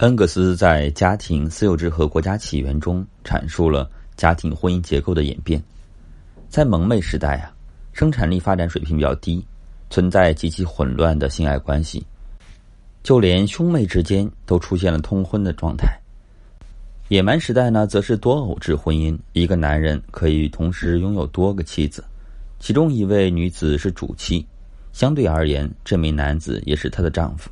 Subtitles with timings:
[0.00, 5.62] 恩格斯在《家庭、私有制和国家起源》中阐述了家庭婚姻结构的演变。
[6.48, 7.52] 在蒙昧时代啊，
[7.92, 9.44] 生产力发展水平比较低，
[9.90, 12.02] 存在极其混乱的性爱关系，
[13.02, 15.86] 就连兄妹之间都出现了通婚的状态。
[17.08, 22.02] 野蛮时代呢，则是多偶制婚姻，一个男人可以同时拥有多个妻子，
[22.58, 24.46] 其中一位女子是主妻。
[24.94, 27.50] 相对而言，这名男子也是她的丈夫，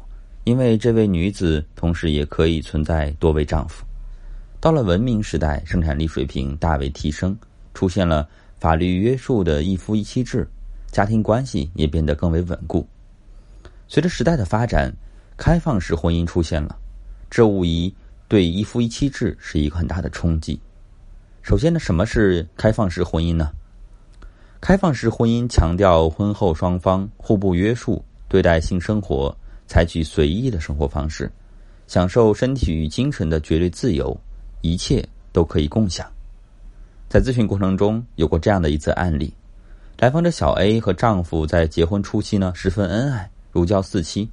[0.48, 3.84] 因为这位女子同时也可以存在多位丈夫。
[4.58, 7.36] 到了文明时代，生产力水平大为提升，
[7.74, 8.26] 出现了
[8.58, 10.48] 法律约束的一夫一妻制，
[10.90, 12.88] 家庭关系也变得更为稳固。
[13.88, 14.90] 随着时代的发展，
[15.36, 16.78] 开放式婚姻出现了，
[17.28, 17.94] 这无疑
[18.26, 20.58] 对一夫一妻制是一个很大的冲击。
[21.42, 23.50] 首先呢，什么是开放式婚姻呢？
[24.62, 29.36] 开放式婚姻强调婚后双方互不约束，对待性生活
[29.68, 31.30] 采取随意的生活方式，
[31.86, 34.18] 享受身体与精神的绝对自由，
[34.62, 36.10] 一切都可以共享。
[37.08, 39.32] 在咨询过程中，有过这样的一则案例：
[39.98, 44.28] 来访者小 A 和丈夫在结婚初期呢，十分恩爱，如胶似漆。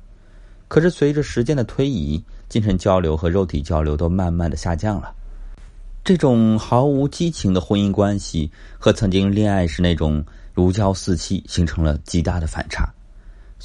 [0.68, 5.14] 可是随着时间的推移，精神交流和肉体交流都慢慢的下降了。
[6.04, 12.88] 这种毫无激情的婚姻关系和曾经恋爱时那种如胶似漆形成了极大的反差，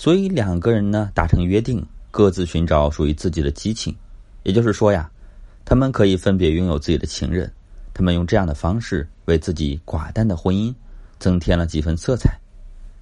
[0.00, 3.94] 所以两个人呢达成约定，各自寻找属于自己的激情。
[4.44, 5.10] 也就是说呀，
[5.62, 7.52] 他们可以分别拥有自己的情人，
[7.92, 10.74] 他们用这样的方式为自己寡淡的婚姻
[11.18, 12.34] 增添了几分色彩。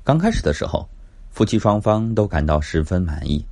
[0.03, 0.89] 刚开始的时候，
[1.31, 3.47] 夫妻双方都感到十分满意，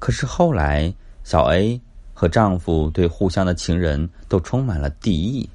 [0.00, 1.80] 可是后来小 A。
[2.12, 5.48] 和丈夫对互相的情人都充满了敌意，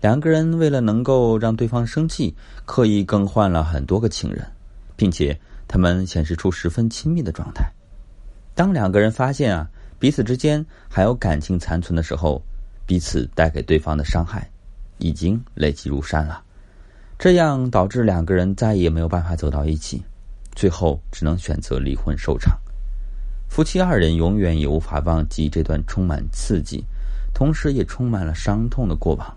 [0.00, 2.32] 两个人为了能够让对方生气，
[2.64, 4.46] 刻意更换了很多个情人，
[4.94, 5.38] 并且
[5.68, 7.70] 他们显示出十分亲密的状态。
[8.54, 12.42] 当两个人发现啊彼此之间还有感情残存的时候，
[12.86, 14.50] 彼此带给对方的伤害
[14.98, 16.42] 已经累积如山了，
[17.18, 20.02] 这样导致两个人再也没有办法走到一起，
[20.56, 22.58] 最后只能选择离婚收场。
[23.48, 26.84] 夫妻二人永远也无法忘记这段充满刺激，
[27.32, 29.36] 同时也充满了伤痛的过往。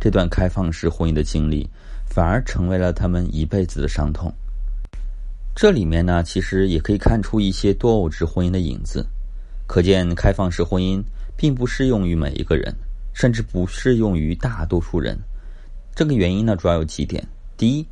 [0.00, 1.68] 这段开放式婚姻的经历，
[2.06, 4.32] 反而成为了他们一辈子的伤痛。
[5.60, 9.04] 这里面呢，其实也可以看出一些多偶制婚姻的影子。
[9.66, 11.02] 可见，开放式婚姻
[11.36, 12.72] 并不适用于每一个人，
[13.12, 15.18] 甚至不适用于大多数人。
[15.96, 17.26] 这个原因呢，主要有几点：
[17.56, 17.84] 第一，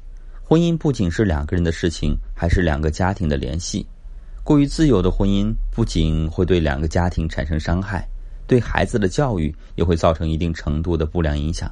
[0.44, 3.84] 婚姻不仅是两个人的事情，还是两个家庭的联系。
[4.44, 8.06] 过于自由的婚姻不仅会对两个家庭产生伤害，
[8.47, 11.69] 对孩子的教育也会造成一定程度的不良影响。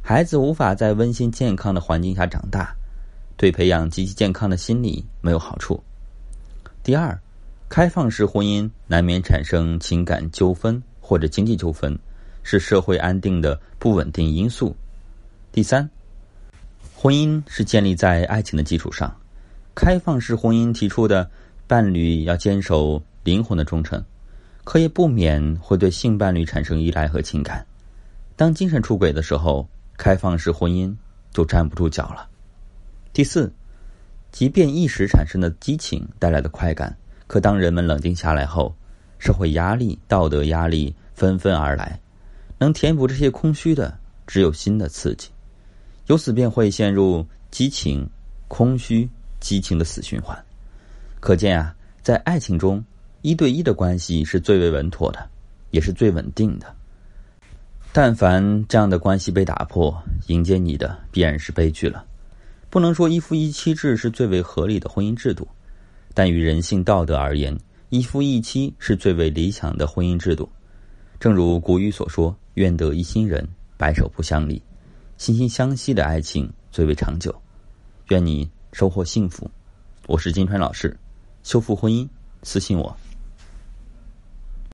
[0.00, 2.74] 孩子无法在温馨健康的环境下长大，
[3.40, 5.82] 对培养积极健康的心理没有好处。
[6.82, 7.18] 第二，
[7.70, 11.98] 开放式婚姻难免产生情感纠纷或者经济纠纷，
[12.42, 14.76] 是社会安定的不稳定因素。
[15.52, 15.88] 第三，
[16.94, 19.10] 婚姻是建立在爱情的基础上，
[19.74, 21.30] 开放式婚姻提出的。
[21.66, 24.04] 伴侣要坚守灵魂的忠诚，
[24.64, 27.64] 可也不免会对性伴侣产生依赖和情感。
[28.34, 30.92] 当精神出轨的时候，开放式婚姻
[31.32, 32.28] 就站不住脚了。
[33.12, 33.52] 第四，
[34.30, 38.74] 即便一时产生的激情带来的快感，可当人们冷静下来后，
[39.18, 42.00] 社会压力、道德压力纷纷而来，
[42.58, 43.98] 能填补这些空虚的
[44.28, 45.28] 只有新的刺激，
[46.06, 48.08] 由此便会陷入激情、
[48.46, 49.10] 空虚、
[49.40, 50.38] 激情的死循环。
[51.18, 52.82] 可见啊，在爱情中，
[53.22, 55.28] 一对一的关系是最为稳妥的，
[55.72, 56.74] 也是最稳定的。
[57.92, 62.04] 但凡这样的关系被打破，迎接你的必然是悲剧了。
[62.70, 65.46] 不能说一夫一妻制是最为合理的婚姻制度，
[66.14, 67.58] 但于人性道德而言，
[67.88, 70.48] 一夫一妻是最为理想的婚姻制度。
[71.18, 74.62] 正如古语所说：“愿得一心人，白首不相离。”
[75.18, 77.34] 心心相惜的爱情最为长久。
[78.08, 79.50] 愿你收获幸福。
[80.06, 80.96] 我是金川老师。
[81.42, 82.08] 修复婚姻，
[82.44, 82.96] 私信我。